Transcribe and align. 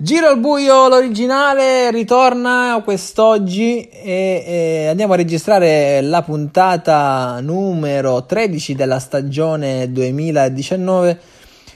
Giro 0.00 0.28
al 0.28 0.38
buio, 0.38 0.86
l'originale 0.86 1.90
ritorna 1.90 2.80
quest'oggi 2.84 3.88
e, 3.88 4.44
e, 4.46 4.86
andiamo 4.86 5.14
a 5.14 5.16
registrare 5.16 6.00
la 6.02 6.22
puntata 6.22 7.40
numero 7.40 8.24
13 8.24 8.76
della 8.76 9.00
stagione 9.00 9.90
2019. 9.90 11.18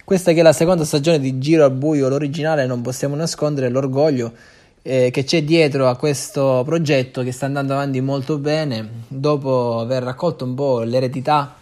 Questa 0.04 0.30
che 0.30 0.38
è 0.38 0.43
la 0.45 0.53
seconda 0.53 0.85
stagione 0.85 1.19
di 1.19 1.40
Giro 1.40 1.64
al 1.64 1.72
buio, 1.72 2.08
l'originale, 2.08 2.64
non 2.64 2.80
possiamo 2.80 3.16
nascondere 3.16 3.69
l'orgoglio 3.69 4.32
eh, 4.82 5.10
che 5.10 5.24
c'è 5.24 5.42
dietro 5.42 5.88
a 5.88 5.96
questo 5.96 6.62
progetto 6.64 7.24
che 7.24 7.32
sta 7.32 7.46
andando 7.46 7.72
avanti 7.72 8.00
molto 8.00 8.38
bene 8.38 8.88
dopo 9.08 9.80
aver 9.80 10.04
raccolto 10.04 10.44
un 10.44 10.54
po' 10.54 10.82
l'eredità 10.82 11.56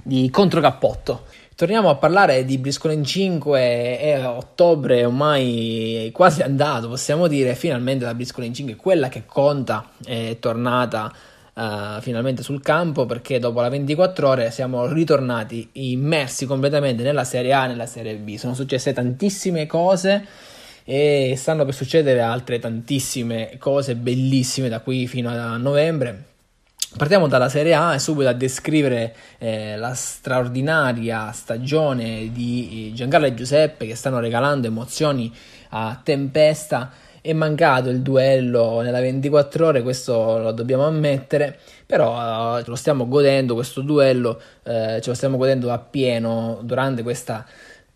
di 0.00 0.30
Controcappotto. 0.30 1.22
Torniamo 1.56 1.88
a 1.88 1.94
parlare 1.96 2.44
di 2.44 2.58
BlizzCon 2.58 3.02
5 3.02 3.98
e 3.98 4.22
ottobre 4.22 5.06
ormai 5.06 6.10
quasi 6.12 6.42
andato, 6.42 6.86
possiamo 6.86 7.28
dire, 7.28 7.54
finalmente 7.54 8.04
la 8.04 8.12
BlizzCon 8.12 8.52
5 8.52 8.74
è 8.74 8.76
quella 8.76 9.08
che 9.08 9.22
conta, 9.24 9.88
è 10.04 10.36
tornata 10.38 11.10
uh, 11.54 11.98
finalmente 12.02 12.42
sul 12.42 12.60
campo 12.60 13.06
perché 13.06 13.38
dopo 13.38 13.62
la 13.62 13.70
24 13.70 14.28
ore 14.28 14.50
siamo 14.50 14.84
ritornati 14.84 15.66
immersi 15.72 16.44
completamente 16.44 17.02
nella 17.02 17.24
Serie 17.24 17.54
A 17.54 17.64
e 17.64 17.68
nella 17.68 17.86
Serie 17.86 18.16
B. 18.16 18.36
Sono 18.36 18.52
successe 18.52 18.92
tantissime 18.92 19.64
cose 19.66 20.26
e 20.84 21.32
stanno 21.38 21.64
per 21.64 21.72
succedere 21.72 22.20
altre 22.20 22.58
tantissime 22.58 23.56
cose 23.58 23.96
bellissime 23.96 24.68
da 24.68 24.80
qui 24.80 25.06
fino 25.06 25.30
a 25.30 25.56
novembre 25.56 26.34
Partiamo 26.96 27.28
dalla 27.28 27.50
Serie 27.50 27.74
A 27.74 27.92
e 27.92 27.98
subito 27.98 28.30
a 28.30 28.32
descrivere 28.32 29.14
eh, 29.36 29.76
la 29.76 29.92
straordinaria 29.92 31.30
stagione 31.30 32.30
di 32.32 32.90
Giancarlo 32.94 33.26
e 33.26 33.34
Giuseppe 33.34 33.86
che 33.86 33.94
stanno 33.94 34.18
regalando 34.18 34.66
emozioni 34.66 35.30
a 35.70 36.00
tempesta. 36.02 36.90
È 37.20 37.34
mancato 37.34 37.90
il 37.90 38.00
duello 38.00 38.80
nella 38.80 39.00
24 39.00 39.66
ore, 39.66 39.82
questo 39.82 40.38
lo 40.38 40.52
dobbiamo 40.52 40.86
ammettere, 40.86 41.58
però 41.84 42.58
eh, 42.58 42.62
lo 42.64 42.76
stiamo 42.76 43.06
godendo 43.06 43.52
questo 43.52 43.82
duello, 43.82 44.40
eh, 44.62 44.98
ce 45.02 45.10
lo 45.10 45.14
stiamo 45.14 45.36
godendo 45.36 45.70
appieno 45.70 46.60
durante 46.62 47.02
questa 47.02 47.44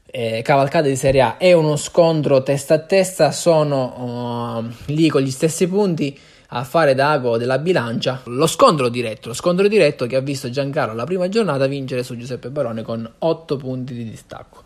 eh, 0.04 0.42
cavalcata 0.42 0.88
di 0.88 0.96
Serie 0.96 1.22
A. 1.22 1.36
È 1.38 1.52
uno 1.54 1.76
scontro 1.76 2.42
testa 2.42 2.74
a 2.74 2.80
testa, 2.80 3.32
sono 3.32 4.58
uh, 4.58 4.92
lì 4.92 5.08
con 5.08 5.22
gli 5.22 5.30
stessi 5.30 5.66
punti 5.66 6.18
a 6.52 6.64
fare 6.64 6.94
da 6.94 7.12
ago 7.12 7.38
della 7.38 7.58
bilancia 7.58 8.20
lo 8.24 8.46
scontro 8.46 8.88
diretto, 8.88 9.28
lo 9.28 9.34
scontro 9.34 9.68
diretto 9.68 10.06
che 10.06 10.16
ha 10.16 10.20
visto 10.20 10.50
Giancarlo 10.50 10.94
la 10.94 11.04
prima 11.04 11.28
giornata 11.28 11.66
vincere 11.66 12.02
su 12.02 12.16
Giuseppe 12.16 12.50
Barone 12.50 12.82
con 12.82 13.08
8 13.18 13.56
punti 13.56 13.94
di 13.94 14.08
distacco. 14.08 14.62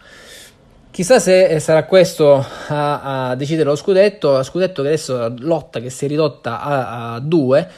Chissà 0.91 1.19
se 1.19 1.59
sarà 1.59 1.85
questo 1.85 2.37
a, 2.69 3.31
a 3.31 3.35
decidere 3.35 3.69
lo 3.69 3.77
scudetto, 3.77 4.43
scudetto 4.43 4.83
che 4.83 4.89
adesso 4.89 5.35
lotta 5.39 5.81
che 5.81 5.91
si 5.91 6.05
è 6.05 6.09
ridotta 6.09 6.61
a 6.61 7.19
2 7.19 7.71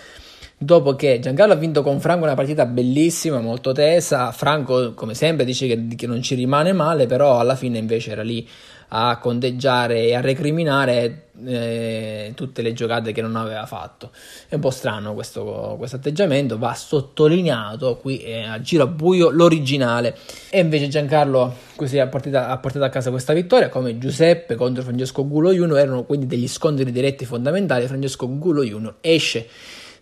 dopo 0.58 0.96
che 0.96 1.18
Giancarlo 1.20 1.52
ha 1.52 1.56
vinto 1.56 1.82
con 1.82 2.00
Franco 2.00 2.24
una 2.24 2.34
partita 2.34 2.64
bellissima, 2.64 3.40
molto 3.40 3.72
tesa, 3.72 4.32
Franco 4.32 4.94
come 4.94 5.14
sempre 5.14 5.44
dice 5.44 5.66
che, 5.66 5.88
che 5.94 6.06
non 6.06 6.22
ci 6.22 6.34
rimane 6.34 6.72
male, 6.72 7.06
però 7.06 7.38
alla 7.38 7.56
fine 7.56 7.78
invece 7.78 8.12
era 8.12 8.22
lì 8.22 8.48
a 8.88 9.18
conteggiare 9.18 10.04
e 10.04 10.14
a 10.14 10.20
recriminare 10.20 11.28
eh, 11.44 12.32
tutte 12.34 12.62
le 12.62 12.72
giocate 12.72 13.12
che 13.12 13.20
non 13.20 13.36
aveva 13.36 13.66
fatto. 13.66 14.12
È 14.48 14.54
un 14.54 14.60
po' 14.60 14.70
strano 14.70 15.12
questo, 15.12 15.74
questo 15.76 15.96
atteggiamento, 15.96 16.56
va 16.56 16.72
sottolineato 16.72 17.96
qui 17.96 18.18
eh, 18.18 18.44
a 18.44 18.60
giro 18.60 18.84
a 18.84 18.86
buio 18.86 19.30
l'originale. 19.30 20.16
E 20.50 20.60
invece 20.60 20.88
Giancarlo 20.88 21.54
così 21.74 21.98
ha 21.98 22.06
portato, 22.06 22.38
ha 22.38 22.56
portato 22.58 22.84
a 22.84 22.88
casa 22.88 23.10
questa 23.10 23.32
vittoria, 23.32 23.68
come 23.68 23.98
Giuseppe 23.98 24.54
contro 24.54 24.82
Francesco 24.82 25.26
Gulo 25.26 25.52
Junior, 25.52 25.78
erano 25.78 26.04
quindi 26.04 26.26
degli 26.26 26.48
scontri 26.48 26.90
diretti 26.90 27.24
fondamentali. 27.24 27.86
Francesco 27.86 28.38
Gulo 28.38 28.62
Junior 28.62 28.96
esce 29.00 29.48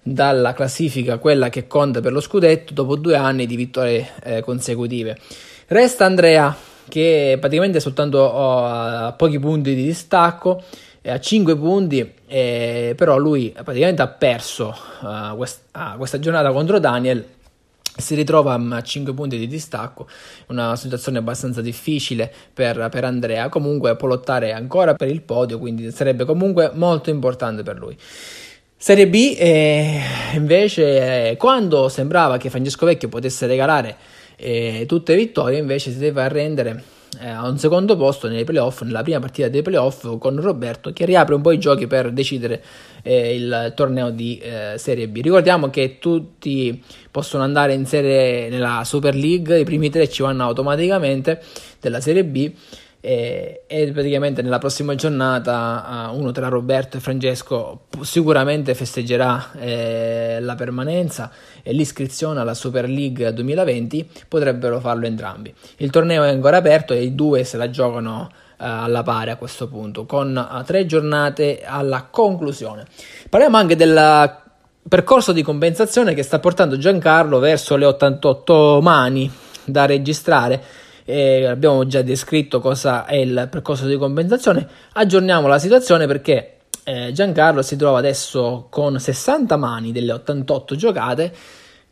dalla 0.04 0.52
classifica, 0.52 1.18
quella 1.18 1.48
che 1.48 1.66
conta 1.66 2.00
per 2.00 2.12
lo 2.12 2.20
scudetto, 2.20 2.74
dopo 2.74 2.94
due 2.94 3.16
anni 3.16 3.46
di 3.46 3.56
vittorie 3.56 4.10
eh, 4.22 4.40
consecutive. 4.42 5.18
Resta 5.66 6.04
Andrea 6.04 6.54
che 6.88 7.38
praticamente 7.40 7.78
è 7.78 7.80
soltanto 7.80 8.18
oh, 8.18 8.64
a 8.64 9.14
pochi 9.16 9.38
punti 9.38 9.74
di 9.74 9.84
distacco, 9.84 10.62
a 11.06 11.18
5 11.18 11.56
punti, 11.56 12.12
eh, 12.26 12.94
però 12.96 13.16
lui 13.16 13.54
praticamente 13.62 14.02
ha 14.02 14.08
perso 14.08 14.74
uh, 15.00 15.36
quest- 15.36 15.62
ah, 15.72 15.94
questa 15.96 16.18
giornata 16.18 16.50
contro 16.52 16.78
Daniel 16.78 17.26
si 17.96 18.14
ritrova 18.14 18.54
a 18.54 18.82
5 18.82 19.14
punti 19.14 19.38
di 19.38 19.46
distacco, 19.46 20.08
una 20.48 20.74
situazione 20.76 21.18
abbastanza 21.18 21.60
difficile 21.60 22.32
per, 22.52 22.88
per, 22.90 23.04
Andrea, 23.04 23.48
comunque 23.48 23.96
può 23.96 24.08
lottare 24.08 24.52
ancora 24.52 24.94
per 24.94 25.08
il 25.08 25.22
podio, 25.22 25.58
quindi 25.58 25.92
sarebbe 25.92 26.24
comunque 26.24 26.72
molto 26.74 27.10
importante 27.10 27.62
per 27.62 27.78
lui. 27.78 27.96
Serie 28.84 29.08
B 29.08 29.34
eh, 29.38 29.98
invece 30.34 31.30
eh, 31.30 31.36
quando 31.38 31.88
sembrava 31.88 32.36
che 32.36 32.50
Francesco 32.50 32.84
Vecchio 32.84 33.08
potesse 33.08 33.46
regalare 33.46 33.96
eh, 34.36 34.84
tutte 34.86 35.16
vittorie, 35.16 35.58
invece 35.58 35.90
si 35.90 35.96
deve 35.96 36.20
arrendere 36.20 36.84
eh, 37.18 37.28
a 37.30 37.48
un 37.48 37.56
secondo 37.56 37.96
posto 37.96 38.28
nei 38.28 38.44
playoff, 38.44 38.82
nella 38.82 39.02
prima 39.02 39.20
partita 39.20 39.48
dei 39.48 39.62
playoff 39.62 40.18
con 40.18 40.38
Roberto 40.38 40.92
che 40.92 41.06
riapre 41.06 41.34
un 41.34 41.40
po' 41.40 41.52
i 41.52 41.58
giochi 41.58 41.86
per 41.86 42.12
decidere 42.12 42.62
eh, 43.02 43.34
il 43.34 43.72
torneo 43.74 44.10
di 44.10 44.36
eh, 44.36 44.74
Serie 44.76 45.08
B. 45.08 45.22
Ricordiamo 45.22 45.70
che 45.70 45.96
tutti 45.98 46.84
possono 47.10 47.42
andare 47.42 47.72
in 47.72 47.86
serie 47.86 48.50
nella 48.50 48.82
Super 48.84 49.14
League, 49.14 49.60
i 49.60 49.64
primi 49.64 49.88
tre 49.88 50.10
ci 50.10 50.20
vanno 50.20 50.44
automaticamente 50.44 51.40
della 51.80 52.02
Serie 52.02 52.24
B 52.24 52.52
e, 53.06 53.90
praticamente 53.92 54.40
nella 54.40 54.56
prossima 54.56 54.94
giornata 54.94 56.08
uno 56.14 56.32
tra 56.32 56.48
Roberto 56.48 56.96
e 56.96 57.00
Francesco 57.00 57.82
sicuramente 58.00 58.74
festeggerà 58.74 59.50
eh, 59.58 60.38
la 60.40 60.54
permanenza 60.54 61.30
e 61.62 61.74
l'iscrizione 61.74 62.40
alla 62.40 62.54
Super 62.54 62.88
League 62.88 63.30
2020 63.30 64.08
potrebbero 64.26 64.80
farlo 64.80 65.04
entrambi. 65.04 65.52
Il 65.76 65.90
torneo 65.90 66.22
è 66.22 66.30
ancora 66.30 66.56
aperto 66.56 66.94
e 66.94 67.02
i 67.02 67.14
due 67.14 67.44
se 67.44 67.58
la 67.58 67.68
giocano 67.68 68.30
uh, 68.30 68.54
alla 68.56 69.02
pari 69.02 69.28
a 69.28 69.36
questo 69.36 69.68
punto 69.68 70.06
con 70.06 70.34
uh, 70.34 70.64
tre 70.64 70.86
giornate 70.86 71.60
alla 71.62 72.06
conclusione. 72.10 72.86
Parliamo 73.28 73.58
anche 73.58 73.76
del 73.76 74.34
percorso 74.88 75.32
di 75.32 75.42
compensazione 75.42 76.14
che 76.14 76.22
sta 76.22 76.38
portando 76.38 76.78
Giancarlo 76.78 77.38
verso 77.38 77.76
le 77.76 77.84
88 77.84 78.78
mani 78.80 79.30
da 79.62 79.84
registrare 79.84 80.62
eh, 81.04 81.46
abbiamo 81.46 81.86
già 81.86 82.02
descritto 82.02 82.60
cosa 82.60 83.04
è 83.06 83.16
il 83.16 83.48
percorso 83.50 83.86
di 83.86 83.96
compensazione, 83.96 84.66
aggiorniamo 84.92 85.46
la 85.46 85.58
situazione 85.58 86.06
perché 86.06 86.56
eh, 86.84 87.12
Giancarlo 87.12 87.62
si 87.62 87.76
trova 87.76 87.98
adesso 87.98 88.66
con 88.70 88.98
60 88.98 89.56
mani 89.56 89.92
delle 89.92 90.12
88 90.12 90.76
giocate 90.76 91.32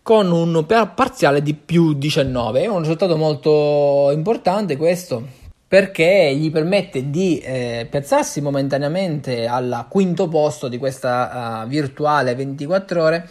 con 0.03 0.31
un 0.33 0.65
parziale 0.67 1.43
di 1.43 1.55
più 1.55 1.95
19, 1.95 2.63
è 2.63 2.67
un 2.67 2.81
risultato 2.81 3.17
molto 3.17 4.11
importante 4.13 4.77
questo 4.77 5.41
perché 5.73 6.35
gli 6.37 6.51
permette 6.51 7.09
di 7.09 7.39
eh, 7.39 7.87
piazzarsi 7.89 8.43
momentaneamente 8.43 9.47
al 9.47 9.87
quinto 9.89 10.29
posto 10.29 10.69
di 10.69 10.77
questa 10.77 11.63
uh, 11.65 11.67
virtuale 11.67 12.35
24 12.35 13.03
ore 13.03 13.29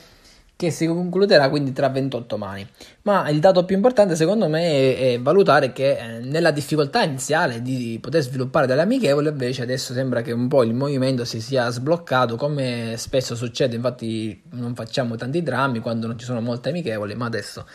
che 0.62 0.70
si 0.70 0.86
concluderà 0.86 1.50
quindi 1.50 1.72
tra 1.72 1.90
28 1.90 2.38
mani. 2.38 2.68
Ma 3.02 3.28
il 3.30 3.40
dato 3.40 3.66
più 3.66 3.76
importante 3.76 4.16
secondo 4.16 4.48
me 4.48 4.96
è, 4.96 5.20
valutare 5.20 5.74
che 5.74 5.98
eh, 5.98 6.20
nella 6.20 6.52
difficoltà 6.52 7.02
iniziale 7.02 7.64
di 7.64 7.98
poter 8.00 8.22
sviluppare 8.22 8.68
delle 8.68 8.84
amichevoli 8.84 9.30
invece 9.30 9.64
adesso 9.64 9.92
sembra 9.94 10.22
che 10.22 10.32
un 10.32 10.48
po' 10.48 10.62
il 10.62 10.76
movimento 10.76 11.26
si 11.26 11.42
sia 11.42 11.68
sbloccato 11.72 12.36
come 12.36 12.94
spesso 12.98 13.34
succede, 13.34 13.76
infatti 13.76 14.40
non 14.52 14.76
facciamo 14.76 15.16
tanti 15.16 15.42
drammi 15.42 15.80
quando 15.80 16.06
non 16.06 16.20
ci 16.20 16.26
sono 16.26 16.42
molte 16.42 16.70
amichevoli, 16.70 17.16
ma 17.16 17.26
adesso 17.26 17.66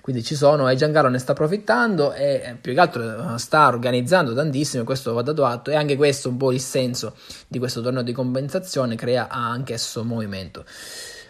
quindi 0.00 0.22
ci 0.22 0.36
sono. 0.36 0.68
E 0.68 0.76
Giancarlo 0.76 1.10
ne 1.10 1.18
sta 1.18 1.32
approfittando 1.32 2.12
e 2.12 2.42
eh, 2.44 2.54
più 2.60 2.74
che 2.74 2.78
altro 2.80 3.34
eh, 3.34 3.38
sta 3.38 3.66
organizzando 3.66 4.34
tantissimo 4.34 4.84
questo 4.84 5.12
va 5.14 5.22
dato 5.22 5.44
atto. 5.44 5.72
E 5.72 5.74
anche 5.74 5.96
questo 5.96 6.28
un 6.28 6.36
po' 6.36 6.52
il 6.52 6.60
senso 6.60 7.16
di 7.48 7.58
questo 7.58 7.80
torneo 7.80 8.02
di 8.02 8.12
compensazione 8.12 8.94
crea 8.94 9.26
anche 9.26 9.74
esso 9.74 10.04
movimento 10.04 10.64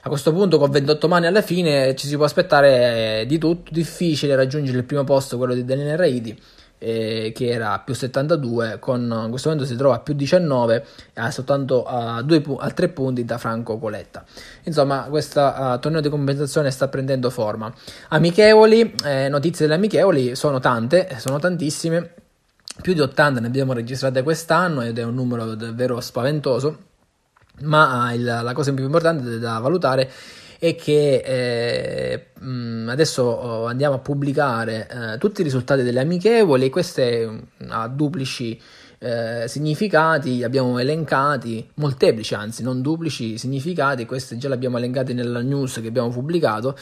a 0.06 0.08
questo 0.08 0.32
punto 0.32 0.56
con 0.58 0.70
28 0.70 1.08
mani 1.08 1.26
alla 1.26 1.42
fine 1.42 1.96
ci 1.96 2.06
si 2.06 2.14
può 2.14 2.24
aspettare 2.24 3.22
eh, 3.22 3.26
di 3.26 3.38
tutto, 3.38 3.72
difficile 3.72 4.36
raggiungere 4.36 4.78
il 4.78 4.84
primo 4.84 5.02
posto, 5.02 5.36
quello 5.36 5.52
di 5.52 5.64
Daniel 5.64 5.96
Reidi, 5.96 6.40
eh, 6.78 7.32
che 7.34 7.48
era 7.48 7.80
più 7.80 7.92
72, 7.92 8.78
con, 8.78 9.00
in 9.02 9.30
questo 9.30 9.48
momento 9.48 9.68
si 9.68 9.76
trova 9.76 9.96
a 9.96 9.98
più 9.98 10.14
19 10.14 10.86
e 11.12 11.30
soltanto 11.32 11.82
a, 11.82 12.22
due, 12.22 12.40
a 12.56 12.70
3 12.70 12.88
punti 12.90 13.24
da 13.24 13.36
Franco 13.36 13.78
Coletta. 13.78 14.24
Insomma, 14.62 15.06
questo 15.10 15.40
uh, 15.40 15.80
torneo 15.80 16.00
di 16.00 16.08
compensazione 16.08 16.70
sta 16.70 16.86
prendendo 16.86 17.28
forma. 17.28 17.74
Amichevoli, 18.10 18.94
eh, 19.04 19.28
notizie 19.28 19.66
delle 19.66 19.76
amichevoli 19.76 20.36
sono 20.36 20.60
tante, 20.60 21.16
sono 21.18 21.40
tantissime, 21.40 22.12
più 22.80 22.94
di 22.94 23.00
80 23.00 23.40
ne 23.40 23.46
abbiamo 23.48 23.72
registrate 23.72 24.22
quest'anno 24.22 24.82
ed 24.82 24.98
è 24.98 25.02
un 25.02 25.14
numero 25.16 25.56
davvero 25.56 26.00
spaventoso 26.00 26.94
ma 27.62 28.12
il, 28.12 28.24
la 28.24 28.52
cosa 28.52 28.72
più 28.72 28.84
importante 28.84 29.38
da 29.38 29.58
valutare 29.58 30.10
è 30.58 30.74
che 30.74 31.22
eh, 31.24 32.26
adesso 32.88 33.22
oh, 33.22 33.66
andiamo 33.66 33.96
a 33.96 33.98
pubblicare 33.98 34.88
eh, 34.88 35.18
tutti 35.18 35.40
i 35.40 35.44
risultati 35.44 35.82
delle 35.82 36.00
amichevoli, 36.00 36.70
queste 36.70 37.48
a 37.68 37.88
duplici 37.88 38.58
eh, 38.98 39.44
significati, 39.46 40.42
abbiamo 40.42 40.78
elencati, 40.78 41.68
molteplici 41.74 42.34
anzi, 42.34 42.62
non 42.62 42.80
duplici 42.80 43.36
significati, 43.36 44.06
questi 44.06 44.38
già 44.38 44.48
li 44.48 44.54
abbiamo 44.54 44.78
elencati 44.78 45.12
nella 45.12 45.42
news 45.42 45.80
che 45.80 45.88
abbiamo 45.88 46.08
pubblicato 46.08 46.76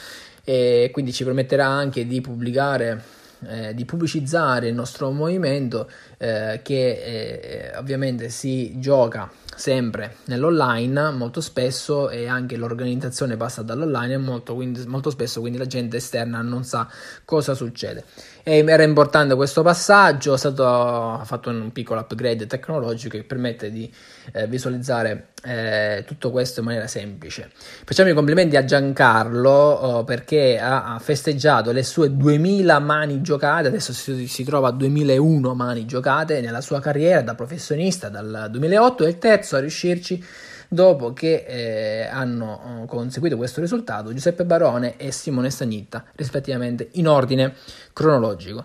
e 0.44 0.90
quindi 0.92 1.12
ci 1.12 1.24
permetterà 1.24 1.66
anche 1.66 2.06
di 2.06 2.20
pubblicare 2.20 3.02
eh, 3.46 3.74
di 3.74 3.84
pubblicizzare 3.84 4.68
il 4.68 4.74
nostro 4.74 5.10
movimento 5.10 5.88
eh, 6.18 6.60
che 6.62 7.70
eh, 7.72 7.76
ovviamente 7.76 8.28
si 8.28 8.78
gioca 8.78 9.30
sempre 9.56 10.16
nell'online 10.26 11.10
molto 11.10 11.40
spesso 11.40 12.10
e 12.10 12.26
anche 12.26 12.56
l'organizzazione 12.56 13.36
passa 13.36 13.62
dall'online 13.62 14.18
molto, 14.18 14.54
quindi, 14.54 14.84
molto 14.86 15.10
spesso 15.10 15.40
quindi 15.40 15.58
la 15.58 15.66
gente 15.66 15.96
esterna 15.96 16.40
non 16.42 16.64
sa 16.64 16.88
cosa 17.24 17.54
succede 17.54 18.04
era 18.44 18.82
importante 18.82 19.34
questo 19.34 19.62
passaggio 19.62 20.34
è 20.34 20.38
stato 20.38 21.18
fatto 21.24 21.48
un 21.48 21.72
piccolo 21.72 22.00
upgrade 22.00 22.46
tecnologico 22.46 23.16
che 23.16 23.24
permette 23.24 23.72
di 23.72 23.90
eh, 24.32 24.46
visualizzare 24.46 25.28
eh, 25.42 26.04
tutto 26.06 26.30
questo 26.30 26.60
in 26.60 26.66
maniera 26.66 26.86
semplice. 26.86 27.50
Facciamo 27.54 28.10
i 28.10 28.12
complimenti 28.12 28.56
a 28.56 28.64
Giancarlo 28.64 29.50
oh, 29.50 30.04
perché 30.04 30.58
ha, 30.58 30.94
ha, 30.94 30.98
festeggiato 30.98 31.72
le 31.72 31.82
sue 31.82 32.14
2000 32.14 32.78
mani 32.80 33.22
giocate 33.22 33.68
adesso 33.68 33.94
si, 33.94 34.28
si 34.28 34.44
trova 34.44 34.68
a 34.68 34.72
2001 34.72 35.54
mani 35.54 35.86
giocate 35.86 36.42
nella 36.42 36.60
sua 36.60 36.80
carriera 36.80 37.22
da 37.22 37.34
professionista 37.34 38.10
dal 38.10 38.48
2008 38.50 39.04
e 39.04 39.08
il 39.08 39.18
terzo 39.18 39.56
a 39.56 39.60
riuscirci 39.60 40.22
dopo 40.68 41.12
che 41.12 41.44
eh, 41.46 42.06
hanno 42.06 42.82
eh, 42.82 42.86
conseguito 42.86 43.36
questo 43.36 43.60
risultato 43.60 44.12
Giuseppe 44.12 44.44
Barone 44.44 44.96
e 44.96 45.12
Simone 45.12 45.50
Stagnitta, 45.50 46.04
rispettivamente 46.14 46.88
in 46.92 47.08
ordine 47.08 47.54
cronologico. 47.92 48.64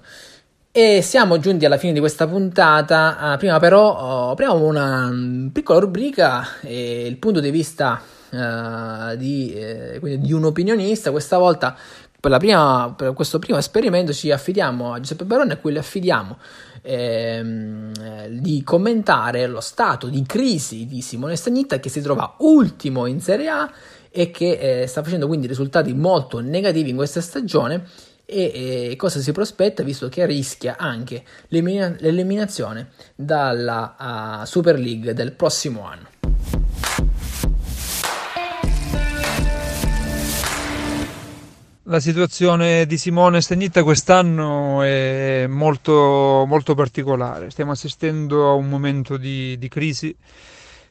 E 0.72 1.02
siamo 1.02 1.40
giunti 1.40 1.66
alla 1.66 1.78
fine 1.78 1.94
di 1.94 2.00
questa 2.00 2.28
puntata. 2.28 3.34
Uh, 3.34 3.38
prima, 3.38 3.60
però, 3.60 4.28
uh, 4.28 4.32
apriamo 4.32 4.64
una 4.64 5.08
um, 5.08 5.50
piccola 5.52 5.80
rubrica 5.80 6.60
e 6.62 7.08
il 7.08 7.18
punto 7.18 7.40
di 7.40 7.50
vista 7.50 8.00
uh, 8.30 9.16
di, 9.16 9.52
eh, 9.54 10.00
di, 10.20 10.32
un 10.32 10.46
opinionista. 10.46 11.10
Questa 11.10 11.40
volta, 11.40 11.76
per, 12.20 12.38
prima, 12.38 12.94
per, 12.96 13.14
questo 13.14 13.40
primo 13.40 13.58
esperimento, 13.58 14.14
ci 14.14 14.32
affidiamo 14.32 14.94
a 14.94 15.00
Giuseppe 15.00 15.26
Barone, 15.26 15.54
a 15.54 15.58
cui 15.58 15.72
le 15.72 15.80
affidiamo 15.80 16.38
ehm, 16.82 18.28
di 18.28 18.64
commentare 18.64 19.48
lo 19.48 19.62
stato 19.62 20.08
di 20.08 20.24
crisi 20.24 20.86
di 20.86 21.02
Simone 21.02 21.36
Stagnitta 21.36 21.80
che 21.80 21.90
si 21.90 22.02
trova 22.02 22.36
ultimo 22.40 23.06
in 23.06 23.22
Serie 23.22 23.50
A 23.50 23.72
e 24.12 24.32
che 24.32 24.82
eh, 24.82 24.88
sta 24.88 25.04
facendo 25.04 25.28
quindi 25.28 25.48
risultati 25.48 25.94
molto 25.94 26.40
negativi 26.40 26.90
in 26.90 26.96
questa 26.96 27.22
stagione 27.22 27.86
e, 28.26 28.90
e 28.92 28.96
cosa 28.96 29.20
si 29.20 29.32
prospetta 29.32 29.82
visto 29.82 30.08
che 30.10 30.26
rischia 30.26 30.76
anche 30.78 31.24
l'elimina- 31.48 31.96
l'eliminazione 32.00 32.90
dalla 33.16 34.42
uh, 34.42 34.46
Super 34.46 34.78
League 34.78 35.14
del 35.14 35.32
prossimo 35.32 35.86
anno. 35.86 36.08
La 41.90 42.00
situazione 42.00 42.86
di 42.86 43.00
Simone 43.00 43.42
Stagnitta 43.42 43.82
quest'anno 43.82 44.84
è 44.84 45.48
molto, 45.48 46.46
molto 46.48 46.76
particolare. 46.76 47.50
Stiamo 47.50 47.72
assistendo 47.72 48.48
a 48.48 48.54
un 48.54 48.70
momento 48.70 49.18
di, 49.18 49.58
di, 49.58 49.68
crisi 49.70 50.16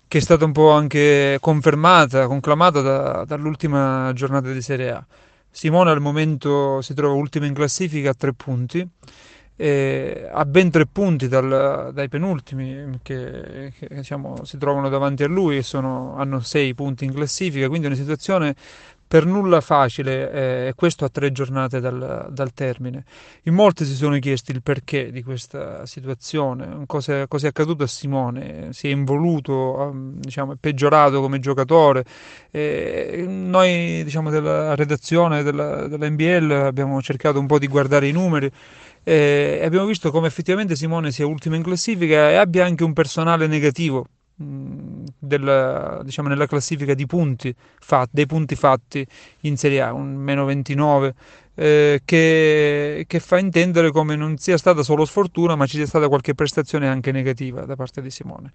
che 0.08 0.18
è 0.18 0.20
stata 0.20 0.44
un 0.44 0.50
po' 0.50 0.72
anche 0.72 1.38
confermata, 1.40 2.26
conclamata 2.26 2.80
da, 2.80 3.24
dall'ultima 3.24 4.10
giornata 4.12 4.50
di 4.50 4.60
Serie 4.60 4.90
A. 4.90 5.06
Simone 5.48 5.92
al 5.92 6.00
momento 6.00 6.82
si 6.82 6.94
trova 6.94 7.14
ultima 7.14 7.46
in 7.46 7.54
classifica 7.54 8.10
a 8.10 8.14
tre 8.14 8.32
punti, 8.32 8.80
a 8.80 10.44
ben 10.46 10.70
tre 10.70 10.86
punti 10.86 11.28
dal, 11.28 11.90
dai 11.92 12.08
penultimi 12.08 12.98
che, 13.02 13.72
che 13.78 13.88
diciamo, 13.88 14.44
si 14.44 14.58
trovano 14.58 14.88
davanti 14.88 15.22
a 15.22 15.28
lui 15.28 15.58
e 15.58 15.62
sono, 15.62 16.16
hanno 16.16 16.40
sei 16.40 16.74
punti 16.74 17.04
in 17.04 17.14
classifica, 17.14 17.68
quindi 17.68 17.86
è 17.86 17.90
una 17.90 17.98
situazione 17.98 18.56
per 19.08 19.24
nulla 19.24 19.62
facile 19.62 20.30
eh, 20.30 20.66
e 20.68 20.74
questo 20.76 21.06
a 21.06 21.08
tre 21.08 21.32
giornate 21.32 21.80
dal, 21.80 22.28
dal, 22.30 22.52
termine. 22.52 23.04
In 23.44 23.54
molti 23.54 23.86
si 23.86 23.94
sono 23.94 24.18
chiesti 24.18 24.52
il 24.52 24.62
perché 24.62 25.10
di 25.10 25.22
questa 25.22 25.86
situazione, 25.86 26.84
cosa, 26.86 27.26
cosa 27.26 27.46
è 27.46 27.48
accaduto 27.48 27.84
a 27.84 27.86
Simone, 27.86 28.68
si 28.72 28.88
è 28.88 28.90
involuto, 28.90 29.92
diciamo, 29.94 30.52
è 30.52 30.56
peggiorato 30.60 31.22
come 31.22 31.40
giocatore. 31.40 32.04
E 32.50 33.24
noi 33.26 34.04
diciamo, 34.04 34.28
della 34.30 34.74
redazione 34.74 35.42
della, 35.42 35.88
della 35.88 36.66
abbiamo 36.66 37.00
cercato 37.00 37.40
un 37.40 37.46
po' 37.46 37.58
di 37.58 37.66
guardare 37.66 38.08
i 38.08 38.12
numeri 38.12 38.50
e 39.02 39.62
abbiamo 39.64 39.86
visto 39.86 40.10
come 40.10 40.26
effettivamente 40.26 40.76
Simone 40.76 41.10
sia 41.12 41.26
ultimo 41.26 41.56
in 41.56 41.62
classifica 41.62 42.30
e 42.30 42.34
abbia 42.36 42.66
anche 42.66 42.84
un 42.84 42.92
personale 42.92 43.46
negativo 43.46 44.06
del, 44.38 46.00
diciamo, 46.04 46.28
nella 46.28 46.46
classifica 46.46 46.94
di 46.94 47.06
punti 47.06 47.54
fat, 47.80 48.08
dei 48.12 48.26
punti 48.26 48.54
fatti 48.54 49.04
in 49.40 49.56
Serie 49.56 49.82
A, 49.82 49.92
un 49.92 50.14
meno 50.14 50.44
29, 50.44 51.14
eh, 51.56 52.02
che, 52.04 53.04
che, 53.08 53.20
fa 53.20 53.38
intendere 53.38 53.90
come 53.90 54.14
non 54.14 54.38
sia 54.38 54.56
stata 54.56 54.84
solo 54.84 55.04
sfortuna, 55.04 55.56
ma 55.56 55.66
ci 55.66 55.76
sia 55.76 55.86
stata 55.86 56.06
qualche 56.06 56.34
prestazione 56.34 56.86
anche 56.86 57.10
negativa 57.10 57.62
da 57.62 57.74
parte 57.74 58.00
di 58.00 58.10
Simone. 58.10 58.52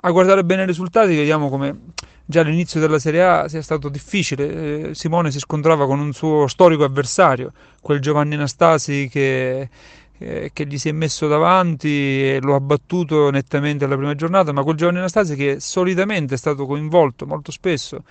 A 0.00 0.10
guardare 0.10 0.42
bene 0.42 0.62
i 0.62 0.66
risultati, 0.66 1.14
vediamo 1.14 1.50
come 1.50 1.80
già 2.24 2.40
all'inizio 2.40 2.80
della 2.80 2.98
Serie 2.98 3.22
A 3.22 3.48
sia 3.48 3.60
stato 3.60 3.90
difficile. 3.90 4.88
Eh, 4.88 4.94
Simone 4.94 5.30
si 5.30 5.38
scontrava 5.38 5.84
con 5.86 6.00
un 6.00 6.14
suo 6.14 6.46
storico 6.46 6.84
avversario, 6.84 7.52
quel 7.82 8.00
Giovanni 8.00 8.34
Anastasi 8.36 9.08
che 9.10 9.68
eh, 10.18 10.50
che 10.52 10.66
gli 10.66 10.78
si 10.78 10.88
è 10.88 10.92
messo 10.92 11.28
davanti 11.28 11.88
e 11.88 12.38
lo 12.40 12.54
ha 12.54 12.60
battuto 12.60 13.30
nettamente 13.30 13.84
alla 13.84 13.96
prima 13.96 14.14
giornata, 14.14 14.52
ma 14.52 14.62
quel 14.62 14.76
Giovanni 14.76 14.98
Anastasi 14.98 15.36
che 15.36 15.60
solitamente 15.60 16.34
è 16.34 16.38
stato 16.38 16.66
coinvolto 16.66 17.26
molto 17.26 17.50
spesso 17.50 18.02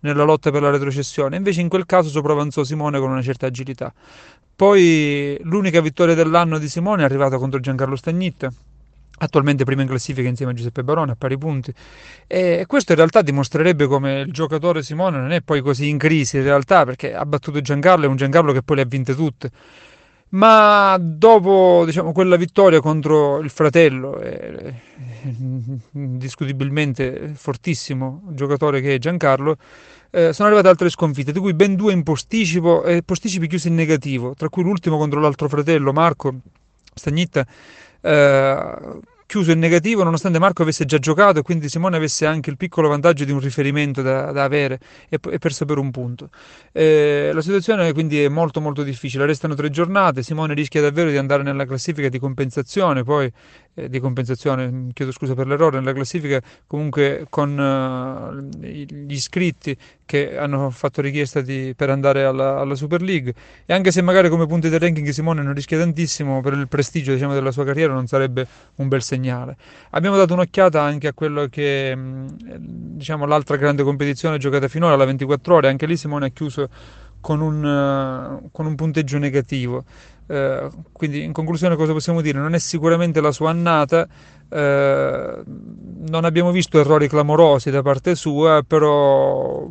nella 0.00 0.24
lotta 0.24 0.50
per 0.50 0.60
la 0.62 0.70
retrocessione, 0.70 1.36
invece 1.36 1.62
in 1.62 1.68
quel 1.68 1.86
caso 1.86 2.10
sopravanzò 2.10 2.62
Simone 2.62 2.98
con 2.98 3.10
una 3.10 3.22
certa 3.22 3.46
agilità. 3.46 3.92
Poi 4.56 5.38
l'unica 5.42 5.80
vittoria 5.80 6.14
dell'anno 6.14 6.58
di 6.58 6.68
Simone 6.68 7.02
è 7.02 7.04
arrivata 7.04 7.38
contro 7.38 7.58
Giancarlo 7.58 7.96
Stagnitta, 7.96 8.52
attualmente 9.18 9.64
prima 9.64 9.82
in 9.82 9.88
classifica 9.88 10.28
insieme 10.28 10.52
a 10.52 10.54
Giuseppe 10.54 10.84
Barone 10.84 11.12
a 11.12 11.16
pari 11.16 11.38
punti. 11.38 11.72
E 12.26 12.64
questo 12.68 12.92
in 12.92 12.98
realtà 12.98 13.22
dimostrerebbe 13.22 13.86
come 13.86 14.20
il 14.20 14.32
giocatore 14.32 14.82
Simone 14.82 15.18
non 15.18 15.32
è 15.32 15.40
poi 15.40 15.62
così 15.62 15.88
in 15.88 15.98
crisi 15.98 16.36
in 16.36 16.42
realtà 16.42 16.84
perché 16.84 17.14
ha 17.14 17.24
battuto 17.24 17.60
Giancarlo, 17.60 18.04
è 18.04 18.08
un 18.08 18.16
Giancarlo 18.16 18.52
che 18.52 18.62
poi 18.62 18.76
le 18.76 18.82
ha 18.82 18.86
vinte 18.86 19.14
tutte 19.14 19.50
ma 20.30 20.96
dopo 21.00 21.84
diciamo, 21.86 22.12
quella 22.12 22.36
vittoria 22.36 22.80
contro 22.80 23.38
il 23.38 23.50
fratello, 23.50 24.18
eh, 24.20 24.74
indiscutibilmente 25.92 27.32
fortissimo 27.34 28.22
giocatore 28.30 28.80
che 28.80 28.94
è 28.94 28.98
Giancarlo, 28.98 29.56
eh, 30.10 30.32
sono 30.32 30.48
arrivate 30.48 30.68
altre 30.68 30.90
sconfitte, 30.90 31.32
di 31.32 31.38
cui 31.38 31.54
ben 31.54 31.74
due 31.76 31.92
in 31.92 32.02
posticipo 32.02 32.84
e 32.84 33.02
posticipi 33.02 33.46
chiusi 33.46 33.68
in 33.68 33.74
negativo, 33.74 34.34
tra 34.34 34.48
cui 34.48 34.62
l'ultimo 34.62 34.96
contro 34.96 35.20
l'altro 35.20 35.48
fratello 35.48 35.92
Marco 35.92 36.34
Stagnitta. 36.94 37.46
Eh, 38.00 39.02
chiuso 39.34 39.50
in 39.50 39.58
negativo 39.58 40.04
nonostante 40.04 40.38
Marco 40.38 40.62
avesse 40.62 40.84
già 40.84 41.00
giocato 41.00 41.40
e 41.40 41.42
quindi 41.42 41.68
Simone 41.68 41.96
avesse 41.96 42.24
anche 42.24 42.50
il 42.50 42.56
piccolo 42.56 42.88
vantaggio 42.88 43.24
di 43.24 43.32
un 43.32 43.40
riferimento 43.40 44.00
da, 44.00 44.30
da 44.30 44.44
avere 44.44 44.78
e, 45.08 45.18
e, 45.28 45.38
perso 45.38 45.64
per 45.64 45.76
un 45.78 45.90
punto. 45.90 46.30
Eh, 46.70 47.32
la 47.34 47.40
situazione 47.40 47.92
quindi 47.92 48.22
è 48.22 48.28
molto 48.28 48.60
molto 48.60 48.84
difficile, 48.84 49.26
restano 49.26 49.56
tre 49.56 49.70
giornate, 49.70 50.22
Simone 50.22 50.54
rischia 50.54 50.80
davvero 50.80 51.10
di 51.10 51.16
andare 51.16 51.42
nella 51.42 51.66
classifica 51.66 52.08
di 52.08 52.20
compensazione, 52.20 53.02
poi 53.02 53.28
eh, 53.74 53.88
di 53.88 53.98
compensazione, 53.98 54.88
chiedo 54.92 55.10
scusa 55.12 55.34
per 55.34 55.46
l'errore, 55.46 55.78
nella 55.78 55.92
classifica 55.92 56.40
comunque 56.66 57.26
con 57.28 57.58
uh, 57.58 58.58
gli 58.64 59.12
iscritti 59.12 59.76
che 60.06 60.36
hanno 60.36 60.70
fatto 60.70 61.00
richiesta 61.00 61.40
di, 61.40 61.72
per 61.76 61.90
andare 61.90 62.24
alla, 62.24 62.60
alla, 62.60 62.74
Super 62.74 63.02
League 63.02 63.34
e 63.66 63.72
anche 63.72 63.90
se 63.90 64.02
magari 64.02 64.28
come 64.28 64.46
punti 64.46 64.68
del 64.68 64.78
ranking 64.78 65.08
Simone 65.08 65.42
non 65.42 65.54
rischia 65.54 65.78
tantissimo 65.78 66.40
per 66.40 66.52
il 66.52 66.68
prestigio 66.68 67.12
diciamo, 67.12 67.32
della 67.32 67.50
sua 67.50 67.64
carriera 67.64 67.92
non 67.92 68.06
sarebbe 68.06 68.46
un 68.76 68.88
bel 68.88 69.02
segnale. 69.02 69.56
Abbiamo 69.90 70.16
dato 70.16 70.34
un'occhiata 70.34 70.80
anche 70.80 71.08
a 71.08 71.12
quello 71.12 71.46
che 71.46 71.96
diciamo, 71.96 73.26
l'altra 73.26 73.56
grande 73.56 73.82
competizione 73.82 74.38
giocata 74.38 74.68
finora, 74.68 74.96
la 74.96 75.04
24 75.04 75.54
ore, 75.54 75.68
anche 75.68 75.86
lì 75.86 75.96
Simone 75.96 76.26
ha 76.26 76.30
chiuso 76.30 76.68
con 77.24 77.40
un, 77.40 77.64
uh, 77.64 78.50
con 78.52 78.66
un 78.66 78.74
punteggio 78.74 79.16
negativo. 79.16 79.82
Uh, 80.26 80.68
quindi 80.92 81.22
in 81.22 81.32
conclusione 81.32 81.74
cosa 81.74 81.92
possiamo 81.92 82.20
dire? 82.20 82.38
Non 82.38 82.54
è 82.54 82.58
sicuramente 82.58 83.22
la 83.22 83.32
sua 83.32 83.48
annata, 83.48 84.06
uh, 84.06 85.42
non 85.46 86.24
abbiamo 86.24 86.50
visto 86.50 86.78
errori 86.78 87.08
clamorosi 87.08 87.70
da 87.70 87.80
parte 87.80 88.14
sua, 88.14 88.62
però 88.62 89.66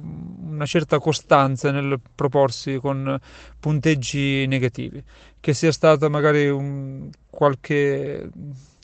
una 0.50 0.65
certa 0.65 0.98
costanza 0.98 1.69
nel 1.69 2.00
proporsi 2.15 2.79
con 2.81 3.19
punteggi 3.60 4.48
negativi. 4.48 5.03
Che 5.39 5.53
sia 5.53 5.72
stata 5.72 6.10
magari 6.10 6.50
un, 6.50 7.12
qualche 7.29 8.31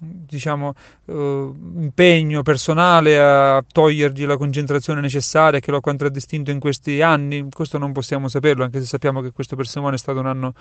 diciamo, 0.02 0.74
eh, 1.06 1.52
impegno 1.76 2.42
personale 2.42 3.20
a 3.20 3.64
togliergli 3.66 4.26
la 4.26 4.38
concentrazione 4.38 5.02
necessaria 5.02 5.60
che 5.60 5.72
lo 5.72 5.78
ha 5.78 5.82
contraddistinto 5.82 6.52
in 6.52 6.60
questi 6.60 7.02
anni, 7.02 7.48
questo 7.52 7.78
non 7.78 7.92
possiamo 7.92 8.28
saperlo, 8.28 8.64
anche 8.64 8.80
se 8.80 8.86
sappiamo 8.86 9.22
che 9.22 9.32
questo 9.32 9.56
per 9.56 9.68
Simone 9.68 9.96
è 9.96 9.98
stato 9.98 10.20
un 10.20 10.28
anno 10.28 10.54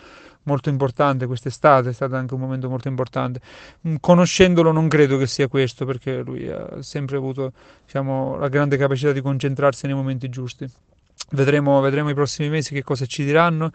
molto 0.44 0.68
importante, 0.68 1.26
quest'estate 1.26 1.90
è 1.90 1.92
stato 1.92 2.16
anche 2.16 2.34
un 2.34 2.40
momento 2.40 2.68
molto 2.68 2.88
importante. 2.88 3.40
Mm, 3.86 3.96
conoscendolo 4.00 4.72
non 4.72 4.88
credo 4.88 5.16
che 5.18 5.26
sia 5.26 5.48
questo, 5.48 5.84
perché 5.84 6.20
lui 6.20 6.48
ha 6.48 6.82
sempre 6.82 7.16
avuto 7.16 7.52
diciamo, 7.84 8.36
la 8.36 8.48
grande 8.48 8.76
capacità 8.76 9.12
di 9.12 9.20
concentrarsi 9.20 9.86
nei 9.86 9.94
momenti 9.94 10.28
giusti. 10.28 10.68
Vedremo, 11.30 11.80
vedremo 11.80 12.08
i 12.08 12.14
prossimi 12.14 12.48
mesi 12.48 12.72
che 12.72 12.82
cosa 12.82 13.04
ci 13.04 13.24
diranno, 13.24 13.70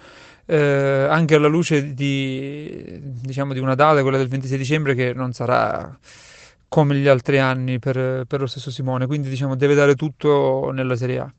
eh, 0.46 1.08
anche 1.10 1.36
alla 1.36 1.48
luce 1.48 1.94
di, 1.94 3.00
diciamo, 3.00 3.54
di 3.54 3.60
una 3.60 3.76
data, 3.76 4.02
quella 4.02 4.18
del 4.18 4.28
26 4.28 4.58
dicembre, 4.58 4.96
che 4.96 5.14
non 5.14 5.34
sarà 5.34 5.96
come 6.68 6.96
gli 6.96 7.08
altri 7.08 7.38
anni 7.38 7.78
per, 7.78 8.26
per 8.28 8.40
lo 8.40 8.48
stesso 8.48 8.72
Simone, 8.72 9.06
quindi 9.06 9.30
diciamo, 9.30 9.56
deve 9.56 9.76
dare 9.76 9.94
tutto 9.94 10.72
nella 10.74 10.96
Serie 10.96 11.20
A. 11.20 11.34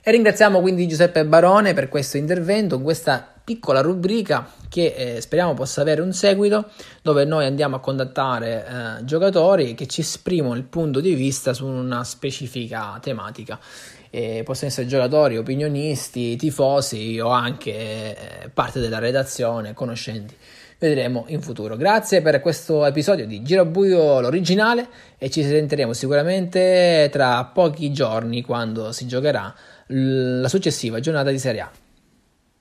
E 0.00 0.10
ringraziamo 0.10 0.60
quindi 0.60 0.88
Giuseppe 0.88 1.26
Barone 1.26 1.74
per 1.74 1.88
questo 1.88 2.16
intervento, 2.16 2.80
questa 2.80 3.37
piccola 3.48 3.80
rubrica 3.80 4.46
che 4.68 4.92
eh, 4.94 5.20
speriamo 5.22 5.54
possa 5.54 5.80
avere 5.80 6.02
un 6.02 6.12
seguito 6.12 6.66
dove 7.00 7.24
noi 7.24 7.46
andiamo 7.46 7.76
a 7.76 7.80
contattare 7.80 8.66
eh, 9.00 9.04
giocatori 9.06 9.72
che 9.72 9.86
ci 9.86 10.02
esprimono 10.02 10.54
il 10.54 10.64
punto 10.64 11.00
di 11.00 11.14
vista 11.14 11.54
su 11.54 11.64
una 11.64 12.04
specifica 12.04 12.98
tematica. 13.00 13.58
Eh, 14.10 14.42
possono 14.44 14.68
essere 14.70 14.86
giocatori, 14.86 15.38
opinionisti, 15.38 16.36
tifosi 16.36 17.18
o 17.20 17.30
anche 17.30 17.70
eh, 17.72 18.48
parte 18.52 18.80
della 18.80 18.98
redazione, 18.98 19.72
conoscenti. 19.72 20.36
Vedremo 20.78 21.24
in 21.28 21.40
futuro. 21.40 21.74
Grazie 21.76 22.20
per 22.20 22.42
questo 22.42 22.84
episodio 22.84 23.26
di 23.26 23.40
Girabuio 23.42 24.20
l'originale 24.20 24.88
e 25.16 25.30
ci 25.30 25.42
sentiremo 25.42 25.94
sicuramente 25.94 27.08
tra 27.10 27.46
pochi 27.46 27.92
giorni 27.92 28.42
quando 28.42 28.92
si 28.92 29.06
giocherà 29.06 29.54
la 29.86 30.48
successiva 30.48 31.00
giornata 31.00 31.30
di 31.30 31.38
Serie 31.38 31.60
A. 31.62 31.70